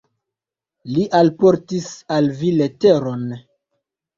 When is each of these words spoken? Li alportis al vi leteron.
Li 0.93 1.03
alportis 1.19 1.91
al 2.17 2.33
vi 2.41 2.51
leteron. 2.63 3.25